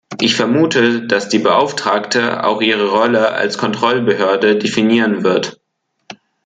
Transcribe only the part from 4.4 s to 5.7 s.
definieren wird.